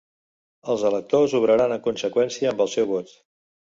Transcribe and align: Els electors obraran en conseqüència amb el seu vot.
Els 0.75 0.85
electors 0.91 1.37
obraran 1.43 1.77
en 1.79 1.85
conseqüència 1.91 2.53
amb 2.57 2.69
el 2.69 2.77
seu 2.79 2.95
vot. 2.99 3.19